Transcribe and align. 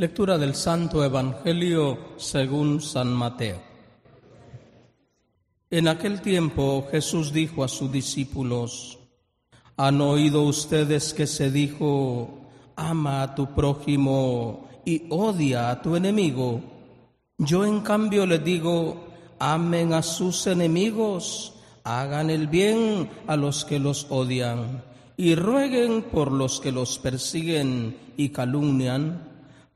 Lectura 0.00 0.38
del 0.38 0.54
Santo 0.54 1.04
Evangelio 1.04 1.98
según 2.16 2.80
San 2.80 3.12
Mateo. 3.12 3.60
En 5.68 5.88
aquel 5.88 6.22
tiempo 6.22 6.88
Jesús 6.90 7.34
dijo 7.34 7.62
a 7.62 7.68
sus 7.68 7.92
discípulos, 7.92 8.98
¿han 9.76 10.00
oído 10.00 10.44
ustedes 10.44 11.12
que 11.12 11.26
se 11.26 11.50
dijo, 11.50 12.48
ama 12.76 13.22
a 13.22 13.34
tu 13.34 13.54
prójimo 13.54 14.70
y 14.86 15.02
odia 15.10 15.68
a 15.68 15.82
tu 15.82 15.96
enemigo? 15.96 16.62
Yo 17.36 17.66
en 17.66 17.82
cambio 17.82 18.24
les 18.24 18.42
digo, 18.42 19.04
amen 19.38 19.92
a 19.92 20.00
sus 20.00 20.46
enemigos, 20.46 21.52
hagan 21.84 22.30
el 22.30 22.46
bien 22.46 23.10
a 23.26 23.36
los 23.36 23.66
que 23.66 23.78
los 23.78 24.06
odian 24.08 24.82
y 25.18 25.34
rueguen 25.34 26.04
por 26.04 26.32
los 26.32 26.58
que 26.58 26.72
los 26.72 26.98
persiguen 26.98 27.98
y 28.16 28.30
calumnian, 28.30 29.28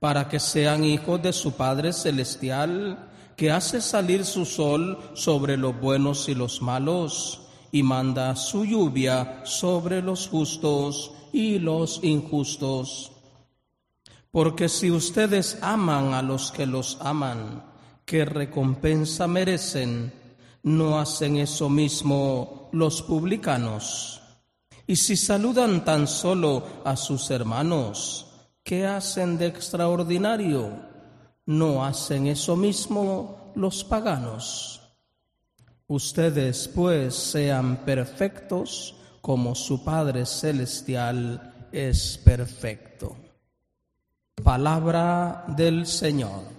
para 0.05 0.29
que 0.29 0.39
sean 0.39 0.85
hijos 0.85 1.23
de 1.23 1.33
su 1.33 1.53
Padre 1.53 1.91
Celestial, 1.91 3.09
que 3.39 3.51
hace 3.51 3.81
salir 3.81 4.27
su 4.27 4.45
sol 4.45 4.99
sobre 5.15 5.57
los 5.57 5.81
buenos 5.81 6.29
y 6.29 6.35
los 6.35 6.61
malos, 6.61 7.41
y 7.73 7.83
manda 7.83 8.37
su 8.37 8.67
lluvia 8.67 9.41
sobre 9.45 10.03
los 10.03 10.29
justos 10.29 11.11
y 11.33 11.59
los 11.59 12.05
injustos. 12.05 13.13
Porque 14.31 14.69
si 14.69 14.91
ustedes 14.91 15.57
aman 15.63 16.13
a 16.13 16.21
los 16.21 16.53
que 16.53 16.67
los 16.67 16.99
aman, 17.01 17.65
¿qué 18.05 18.27
recompensa 18.27 19.27
merecen? 19.27 20.13
¿No 20.65 20.99
hacen 20.99 21.39
eso 21.39 21.71
mismo 21.71 22.69
los 22.73 23.01
publicanos? 23.01 24.21
Y 24.87 24.97
si 24.97 25.17
saludan 25.17 25.83
tan 25.83 26.07
solo 26.07 26.63
a 26.85 26.95
sus 26.95 27.31
hermanos, 27.31 28.27
¿qué 28.65 28.87
hacen 28.87 29.39
de 29.39 29.47
extraordinario? 29.47 30.71
¿No 31.47 31.85
hacen 31.85 32.27
eso 32.27 32.57
mismo 32.57 33.53
los 33.55 33.85
paganos? 33.85 34.81
Ustedes 35.87 36.67
pues 36.69 37.15
sean 37.15 37.85
perfectos 37.85 38.97
como 39.21 39.55
su 39.55 39.85
Padre 39.85 40.25
Celestial 40.25 41.69
es 41.71 42.19
perfecto. 42.25 43.17
Palabra 44.43 45.45
del 45.49 45.87
Señor. 45.87 46.55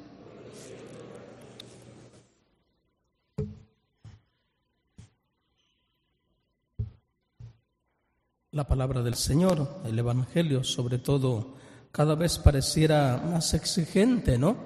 La 8.52 8.64
palabra 8.64 9.02
del 9.02 9.16
Señor, 9.16 9.82
el 9.86 10.00
Evangelio 10.00 10.64
sobre 10.64 10.98
todo, 11.00 11.56
cada 11.96 12.16
vez 12.16 12.38
pareciera 12.40 13.24
más 13.32 13.54
exigente, 13.54 14.38
¿no? 14.38 14.58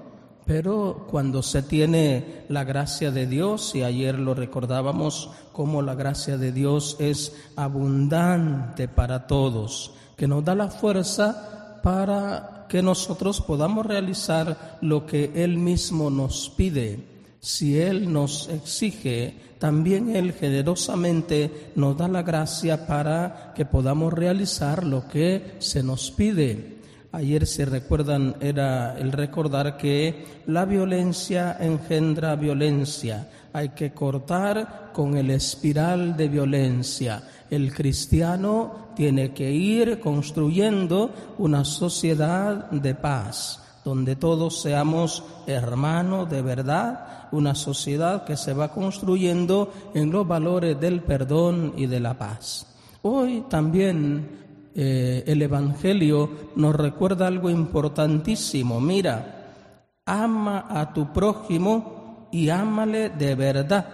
Pero 0.47 1.05
cuando 1.07 1.43
se 1.43 1.61
tiene 1.61 2.45
la 2.49 2.63
gracia 2.63 3.11
de 3.11 3.27
Dios, 3.27 3.75
y 3.75 3.83
ayer 3.83 4.17
lo 4.17 4.33
recordábamos 4.33 5.29
como 5.53 5.83
la 5.83 5.93
gracia 5.93 6.39
de 6.39 6.51
Dios 6.51 6.95
es 6.97 7.35
abundante 7.55 8.87
para 8.87 9.27
todos, 9.27 9.91
que 10.17 10.27
nos 10.27 10.43
da 10.43 10.55
la 10.55 10.69
fuerza 10.69 11.79
para 11.83 12.65
que 12.67 12.81
nosotros 12.81 13.41
podamos 13.41 13.85
realizar 13.85 14.79
lo 14.81 15.05
que 15.05 15.31
Él 15.35 15.57
mismo 15.57 16.09
nos 16.09 16.49
pide. 16.49 17.05
Si 17.39 17.79
Él 17.79 18.11
nos 18.11 18.49
exige 18.49 19.35
también 19.59 20.15
Él 20.15 20.33
generosamente 20.33 21.71
nos 21.75 21.95
da 21.95 22.07
la 22.07 22.23
gracia 22.23 22.87
para 22.87 23.53
que 23.53 23.65
podamos 23.65 24.13
realizar 24.13 24.83
lo 24.83 25.07
que 25.07 25.57
se 25.59 25.83
nos 25.83 26.09
pide. 26.09 26.78
Ayer, 27.11 27.47
si 27.47 27.65
recuerdan, 27.65 28.35
era 28.39 28.97
el 28.99 29.11
recordar 29.11 29.77
que 29.77 30.25
la 30.45 30.65
violencia 30.65 31.57
engendra 31.59 32.35
violencia. 32.35 33.27
Hay 33.51 33.69
que 33.69 33.93
cortar 33.93 34.91
con 34.93 35.17
el 35.17 35.31
espiral 35.31 36.15
de 36.15 36.27
violencia. 36.27 37.23
El 37.49 37.73
cristiano 37.73 38.89
tiene 38.95 39.33
que 39.33 39.51
ir 39.51 39.99
construyendo 39.99 41.11
una 41.39 41.65
sociedad 41.65 42.69
de 42.69 42.93
paz 42.93 43.63
donde 43.83 44.15
todos 44.15 44.61
seamos 44.61 45.23
hermanos 45.47 46.29
de 46.29 46.43
verdad, 46.43 47.27
una 47.31 47.55
sociedad 47.55 48.23
que 48.23 48.37
se 48.37 48.53
va 48.53 48.71
construyendo 48.71 49.73
en 49.95 50.11
los 50.11 50.27
valores 50.27 50.79
del 50.79 51.01
perdón 51.01 51.73
y 51.75 51.87
de 51.87 51.99
la 51.99 52.15
paz. 52.15 52.67
Hoy 53.01 53.45
también 53.49 54.48
eh, 54.81 55.25
el 55.27 55.41
Evangelio 55.41 56.29
nos 56.55 56.73
recuerda 56.73 57.27
algo 57.27 57.49
importantísimo. 57.49 58.79
Mira, 58.79 59.65
ama 60.05 60.67
a 60.69 60.93
tu 60.93 61.11
prójimo 61.11 62.29
y 62.31 62.47
ámale 62.47 63.09
de 63.09 63.35
verdad. 63.35 63.85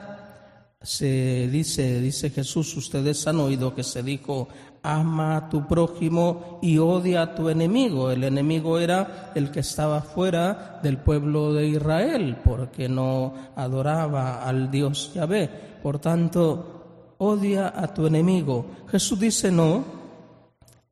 Se 0.84 1.48
dice, 1.52 2.00
dice 2.02 2.30
Jesús, 2.30 2.78
ustedes 2.78 3.26
han 3.26 3.40
oído 3.40 3.74
que 3.74 3.82
se 3.82 4.04
dijo, 4.04 4.48
ama 4.84 5.38
a 5.38 5.50
tu 5.50 5.66
prójimo 5.66 6.60
y 6.62 6.78
odia 6.78 7.24
a 7.24 7.34
tu 7.34 7.50
enemigo. 7.50 8.12
El 8.12 8.24
enemigo 8.24 8.78
era 8.78 9.32
el 9.34 9.50
que 9.50 9.62
estaba 9.62 10.02
fuera 10.02 10.80
del 10.84 11.00
pueblo 11.00 11.52
de 11.52 11.68
Israel 11.68 12.38
porque 12.46 12.88
no 12.88 13.34
adoraba 13.56 14.48
al 14.48 14.70
Dios 14.70 15.16
Yahvé. 15.16 15.50
Por 15.82 15.98
tanto, 15.98 17.16
odia 17.18 17.74
a 17.76 17.92
tu 17.92 18.06
enemigo. 18.06 18.68
Jesús 18.88 19.20
dice 19.20 19.52
no. 19.52 20.05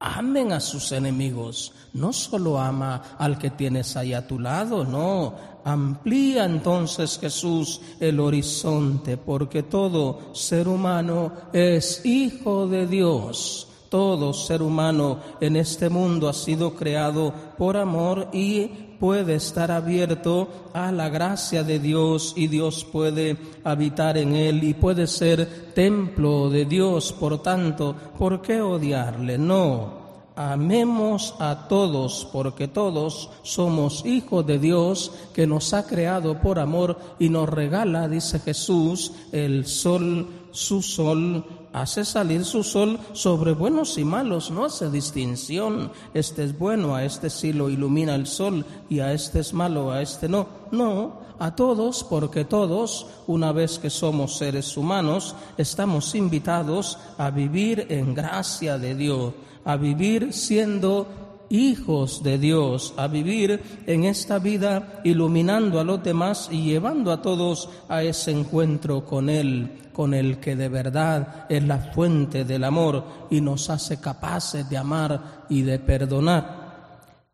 Amen 0.05 0.51
a 0.51 0.59
sus 0.59 0.91
enemigos. 0.91 1.71
No 1.93 2.11
solo 2.11 2.59
ama 2.59 3.15
al 3.17 3.37
que 3.37 3.51
tienes 3.51 3.95
ahí 3.95 4.13
a 4.13 4.27
tu 4.27 4.37
lado, 4.37 4.83
no. 4.83 5.33
Amplía 5.63 6.43
entonces 6.43 7.17
Jesús 7.19 7.79
el 8.01 8.19
horizonte, 8.19 9.15
porque 9.15 9.63
todo 9.63 10.33
ser 10.33 10.67
humano 10.67 11.31
es 11.53 12.05
hijo 12.05 12.67
de 12.67 12.85
Dios 12.85 13.69
todo 13.93 14.33
ser 14.33 14.63
humano 14.63 15.19
en 15.39 15.55
este 15.55 15.87
mundo 15.87 16.27
ha 16.27 16.33
sido 16.33 16.73
creado 16.73 17.31
por 17.59 17.77
amor 17.77 18.27
y 18.33 18.65
puede 18.99 19.35
estar 19.35 19.69
abierto 19.69 20.47
a 20.73 20.91
la 20.91 21.09
gracia 21.09 21.63
de 21.63 21.77
Dios 21.77 22.33
y 22.35 22.47
Dios 22.47 22.85
puede 22.85 23.37
habitar 23.63 24.17
en 24.17 24.33
él 24.33 24.63
y 24.63 24.73
puede 24.73 25.05
ser 25.05 25.73
templo 25.75 26.49
de 26.49 26.65
Dios. 26.65 27.13
Por 27.13 27.43
tanto, 27.43 27.95
¿por 28.17 28.41
qué 28.41 28.61
odiarle? 28.61 29.37
No. 29.37 30.01
Amemos 30.35 31.35
a 31.37 31.67
todos, 31.67 32.27
porque 32.33 32.67
todos 32.67 33.29
somos 33.43 34.03
hijos 34.07 34.43
de 34.47 34.57
Dios 34.57 35.11
que 35.35 35.45
nos 35.45 35.71
ha 35.75 35.85
creado 35.85 36.41
por 36.41 36.57
amor 36.57 36.97
y 37.19 37.29
nos 37.29 37.47
regala, 37.47 38.07
dice 38.07 38.39
Jesús, 38.39 39.11
el 39.31 39.67
sol, 39.67 40.27
su 40.49 40.81
sol 40.81 41.45
hace 41.73 42.05
salir 42.05 42.45
su 42.45 42.63
sol 42.63 42.99
sobre 43.13 43.53
buenos 43.53 43.97
y 43.97 44.05
malos, 44.05 44.51
no 44.51 44.65
hace 44.65 44.89
distinción. 44.89 45.91
Este 46.13 46.43
es 46.43 46.57
bueno, 46.57 46.95
a 46.95 47.03
este 47.03 47.29
sí 47.29 47.51
lo 47.51 47.69
ilumina 47.69 48.15
el 48.15 48.27
sol 48.27 48.65
y 48.89 48.99
a 48.99 49.11
este 49.11 49.39
es 49.39 49.53
malo, 49.53 49.91
a 49.91 50.01
este 50.01 50.29
no. 50.29 50.47
No, 50.71 51.21
a 51.39 51.55
todos, 51.55 52.03
porque 52.03 52.45
todos, 52.45 53.07
una 53.27 53.51
vez 53.51 53.79
que 53.79 53.89
somos 53.89 54.37
seres 54.37 54.77
humanos, 54.77 55.35
estamos 55.57 56.15
invitados 56.15 56.97
a 57.17 57.31
vivir 57.31 57.87
en 57.89 58.13
gracia 58.13 58.77
de 58.77 58.95
Dios, 58.95 59.33
a 59.65 59.75
vivir 59.75 60.33
siendo 60.33 61.07
hijos 61.53 62.23
de 62.23 62.39
Dios, 62.39 62.95
a 62.97 63.07
vivir 63.07 63.61
en 63.85 64.05
esta 64.05 64.39
vida 64.39 65.01
iluminando 65.03 65.79
a 65.79 65.83
los 65.83 66.03
demás 66.03 66.49
y 66.51 66.63
llevando 66.63 67.11
a 67.11 67.21
todos 67.21 67.69
a 67.87 68.01
ese 68.01 68.31
encuentro 68.31 69.05
con 69.05 69.29
Él, 69.29 69.89
con 69.93 70.15
el 70.15 70.39
que 70.39 70.55
de 70.55 70.67
verdad 70.67 71.45
es 71.47 71.63
la 71.63 71.77
fuente 71.77 72.43
del 72.43 72.63
amor 72.63 73.27
y 73.29 73.39
nos 73.39 73.69
hace 73.69 74.01
capaces 74.01 74.67
de 74.67 74.77
amar 74.77 75.45
y 75.47 75.61
de 75.61 75.77
perdonar. 75.77 76.63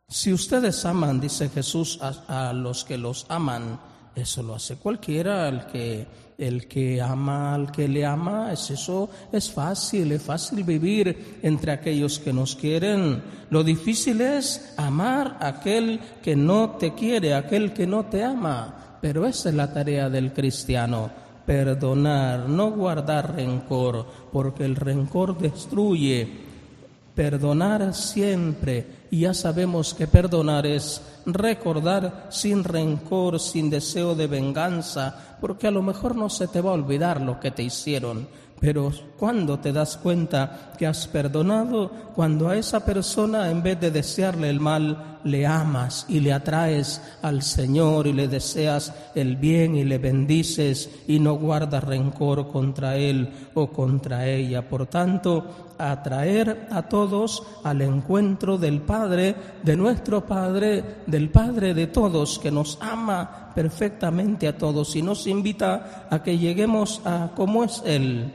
Si 0.09 0.34
ustedes 0.34 0.85
aman, 0.85 1.22
dice 1.22 1.47
Jesús, 1.47 2.00
a, 2.02 2.52
los 2.52 2.84
que 2.84 2.97
los 2.97 3.26
aman, 3.29 3.79
eso 4.16 4.44
lo 4.44 4.56
hace 4.56 4.76
cualquiera, 4.76 5.47
el 5.47 5.66
que 5.67 6.08
el 6.40 6.67
que 6.67 7.02
ama 7.02 7.53
al 7.53 7.70
que 7.70 7.88
le 7.88 8.06
ama, 8.06 8.53
es 8.53 8.72
eso 8.72 9.09
es 9.32 9.52
fácil, 9.52 10.14
es 10.14 10.22
fácil 10.22 10.64
vivir 10.64 11.40
entre 11.44 11.73
aquellos 11.73 12.17
que 12.17 12.32
nos 12.32 12.56
quieren. 12.56 13.22
Lo 13.50 13.61
difícil 13.61 14.22
es 14.22 14.73
amar 14.78 15.38
a 15.41 15.50
aquel 15.50 16.00
que 16.23 16.38
no 16.38 16.78
te 16.79 16.94
quiere, 16.94 17.35
aquel 17.35 17.73
que 17.73 17.85
no 17.85 18.06
te 18.06 18.23
ama. 18.23 18.97
Pero 19.02 19.26
esa 19.26 19.50
es 19.50 19.56
la 19.56 19.73
tarea 19.73 20.09
del 20.09 20.32
cristiano, 20.32 21.09
perdonar, 21.46 22.47
no 22.47 22.72
guardar 22.72 23.35
rencor, 23.35 24.06
porque 24.32 24.64
el 24.64 24.78
rencor 24.78 25.38
destruye. 25.38 26.48
Perdonar 27.16 27.94
siempre 27.94 29.00
y 29.11 29.22
ya 29.22 29.34
sabemos 29.34 29.94
que 29.94 30.08
perdonar 30.08 30.66
es 30.66 31.02
recordar 31.26 32.28
sin 32.29 32.64
rencor, 32.64 33.40
sin 33.40 33.70
deseo 33.70 34.16
de 34.16 34.28
venganza, 34.28 35.38
porque 35.41 35.67
a 35.67 35.72
lo 35.72 35.82
mejor 35.82 36.16
no 36.16 36.29
se 36.29 36.47
te 36.47 36.61
va 36.61 36.72
a 36.72 36.73
olvidar 36.73 37.22
lo 37.22 37.40
que 37.40 37.52
te 37.52 37.64
hicieron, 37.64 38.28
Pero 38.59 38.91
cuando 39.17 39.59
te 39.59 39.72
das 39.72 39.96
cuenta 39.96 40.73
que 40.78 40.85
has 40.85 41.08
perdonado, 41.08 41.91
cuando 42.14 42.50
a 42.50 42.58
esa 42.58 42.84
persona 42.84 43.50
en 43.50 43.64
vez 43.64 43.79
de 43.79 43.90
desearle 43.90 44.50
el 44.50 44.59
mal, 44.59 45.20
le 45.23 45.46
amas 45.46 46.06
y 46.09 46.20
le 46.20 46.34
atraes 46.34 47.02
al 47.22 47.41
Señor 47.41 48.08
y 48.08 48.14
le 48.14 48.28
deseas 48.28 48.94
el 49.16 49.38
bien 49.38 49.76
y 49.76 49.84
le 49.84 49.97
bendices 49.97 50.90
y 51.08 51.20
no 51.20 51.35
guardas 51.35 51.84
rencor 51.84 52.50
contra 52.50 52.97
él 52.97 53.29
o 53.53 53.67
contra 53.67 54.28
ella. 54.28 54.67
Por 54.67 54.88
tanto, 54.88 55.73
atraer 55.78 56.67
a 56.70 56.82
todos 56.84 57.44
al 57.64 57.82
encuentro 57.82 58.58
del 58.58 58.82
Padre, 58.82 59.35
de 59.64 59.76
nuestro 59.78 60.26
Padre, 60.26 60.84
del 61.08 61.29
Padre 61.29 61.73
de 61.73 61.88
todos, 61.88 62.40
que 62.40 62.52
nos 62.52 62.78
ama 62.82 63.52
perfectamente 63.56 64.47
a 64.47 64.58
todos 64.58 64.96
y 64.96 65.02
nos 65.02 65.28
invita 65.28 66.08
a 66.09 66.22
que 66.22 66.38
lleguemos 66.38 67.02
a 67.06 67.32
cómo 67.35 67.64
es 67.64 67.82
Él. 67.85 68.34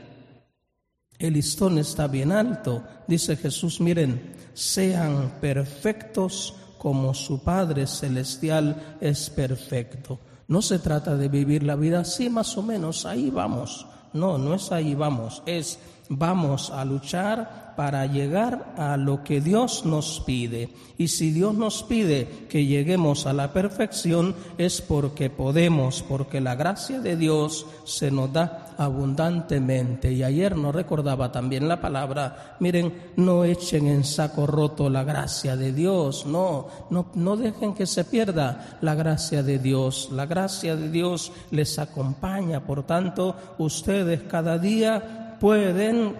El 1.17 1.33
listón 1.33 1.77
está 1.77 2.07
bien 2.07 2.31
alto, 2.31 2.83
dice 3.07 3.37
Jesús, 3.37 3.79
miren, 3.79 4.33
sean 4.53 5.33
perfectos 5.39 6.55
como 6.77 7.13
su 7.13 7.41
Padre 7.41 7.87
Celestial 7.87 8.97
es 8.99 9.29
perfecto. 9.29 10.19
No 10.47 10.61
se 10.61 10.79
trata 10.79 11.15
de 11.15 11.29
vivir 11.29 11.63
la 11.63 11.75
vida 11.75 12.01
así 12.01 12.29
más 12.29 12.57
o 12.57 12.61
menos, 12.61 13.05
ahí 13.05 13.29
vamos. 13.29 13.87
No, 14.13 14.37
no 14.37 14.53
es 14.53 14.71
ahí 14.71 14.93
vamos, 14.93 15.41
es 15.45 15.79
vamos 16.09 16.69
a 16.71 16.85
luchar 16.85 17.73
para 17.75 18.05
llegar 18.05 18.73
a 18.77 18.95
lo 18.95 19.23
que 19.23 19.41
Dios 19.41 19.85
nos 19.85 20.21
pide. 20.25 20.69
Y 20.97 21.09
si 21.09 21.31
Dios 21.31 21.53
nos 21.55 21.83
pide 21.83 22.47
que 22.49 22.65
lleguemos 22.65 23.25
a 23.25 23.33
la 23.33 23.51
perfección 23.51 24.33
es 24.57 24.81
porque 24.81 25.29
podemos, 25.29 26.01
porque 26.03 26.39
la 26.39 26.55
gracia 26.55 27.01
de 27.01 27.17
Dios 27.17 27.65
se 27.83 28.11
nos 28.11 28.31
da 28.31 28.73
abundantemente. 28.77 30.11
Y 30.13 30.23
ayer 30.23 30.55
nos 30.55 30.73
recordaba 30.73 31.31
también 31.33 31.67
la 31.67 31.81
palabra, 31.81 32.55
miren, 32.61 33.11
no 33.17 33.43
echen 33.43 33.87
en 33.87 34.05
saco 34.05 34.47
roto 34.47 34.89
la 34.89 35.03
gracia 35.03 35.57
de 35.57 35.73
Dios, 35.73 36.25
no, 36.25 36.67
no, 36.89 37.07
no 37.15 37.35
dejen 37.35 37.73
que 37.73 37.85
se 37.85 38.05
pierda 38.05 38.77
la 38.81 38.95
gracia 38.95 39.43
de 39.43 39.59
Dios. 39.59 40.09
La 40.13 40.25
gracia 40.25 40.77
de 40.77 40.89
Dios 40.89 41.33
les 41.51 41.77
acompaña, 41.77 42.65
por 42.65 42.83
tanto, 42.83 43.35
ustedes 43.57 44.23
cada 44.23 44.57
día 44.57 45.24
pueden 45.39 46.15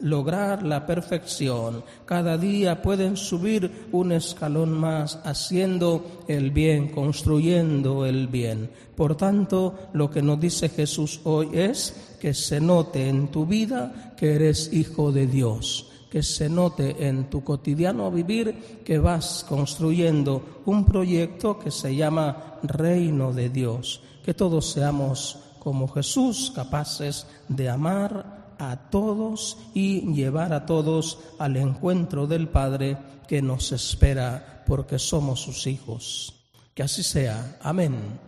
lograr 0.00 0.62
la 0.62 0.86
perfección. 0.86 1.84
Cada 2.04 2.38
día 2.38 2.82
pueden 2.82 3.16
subir 3.16 3.88
un 3.92 4.12
escalón 4.12 4.72
más 4.72 5.18
haciendo 5.24 6.22
el 6.26 6.50
bien, 6.50 6.88
construyendo 6.88 8.06
el 8.06 8.28
bien. 8.28 8.70
Por 8.96 9.16
tanto, 9.16 9.90
lo 9.92 10.10
que 10.10 10.22
nos 10.22 10.40
dice 10.40 10.68
Jesús 10.68 11.20
hoy 11.24 11.50
es 11.52 12.16
que 12.20 12.34
se 12.34 12.60
note 12.60 13.08
en 13.08 13.28
tu 13.28 13.46
vida 13.46 14.14
que 14.16 14.34
eres 14.34 14.72
hijo 14.72 15.12
de 15.12 15.26
Dios 15.26 15.86
que 16.10 16.24
se 16.24 16.48
note 16.48 17.06
en 17.06 17.30
tu 17.30 17.44
cotidiano 17.44 18.10
vivir 18.10 18.82
que 18.84 18.98
vas 18.98 19.46
construyendo 19.48 20.62
un 20.66 20.84
proyecto 20.84 21.56
que 21.56 21.70
se 21.70 21.94
llama 21.94 22.58
reino 22.64 23.32
de 23.32 23.48
Dios, 23.48 24.02
que 24.24 24.34
todos 24.34 24.72
seamos 24.72 25.38
como 25.60 25.86
Jesús 25.86 26.52
capaces 26.52 27.28
de 27.48 27.68
amar, 27.68 28.39
a 28.60 28.90
todos 28.90 29.56
y 29.74 30.12
llevar 30.12 30.52
a 30.52 30.66
todos 30.66 31.18
al 31.38 31.56
encuentro 31.56 32.26
del 32.26 32.48
Padre 32.48 32.98
que 33.26 33.40
nos 33.40 33.72
espera 33.72 34.64
porque 34.66 34.98
somos 34.98 35.40
sus 35.40 35.66
hijos. 35.66 36.34
Que 36.74 36.82
así 36.82 37.02
sea. 37.02 37.58
Amén. 37.62 38.20